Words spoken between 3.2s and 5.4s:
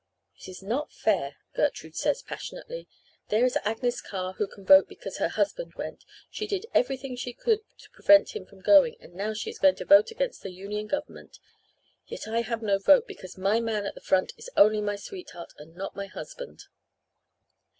'There is Agnes Carr who can vote because her